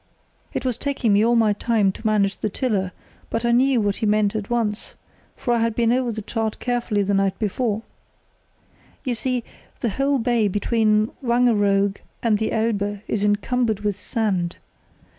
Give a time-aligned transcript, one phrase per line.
[0.51, 2.91] "It was taking me all my time to manage the tiller,
[3.29, 4.95] but I knew what he meant at once,
[5.35, 7.83] for I had been over the chart carefully the night before.
[7.83, 9.43] [See Map A] You see,
[9.81, 14.55] the whole bay between Wangeroog and the Elbe is encumbered with sand.